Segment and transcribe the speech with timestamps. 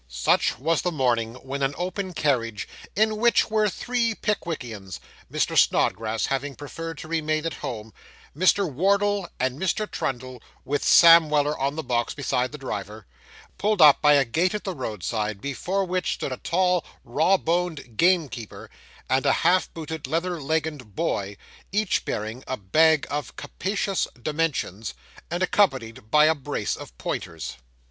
[0.07, 4.99] Such was the morning, when an open carriage, in which were three Pickwickians
[5.31, 5.55] (Mr.
[5.55, 7.93] Snodgrass having preferred to remain at home),
[8.35, 8.67] Mr.
[8.67, 9.85] Wardle, and Mr.
[9.87, 13.05] Trundle, with Sam Weller on the box beside the driver,
[13.59, 17.95] pulled up by a gate at the roadside, before which stood a tall, raw boned
[17.95, 18.71] gamekeeper,
[19.07, 21.37] and a half booted, leather legginged boy,
[21.71, 24.95] each bearing a bag of capacious dimensions,
[25.29, 27.57] and accompanied by a brace of pointers.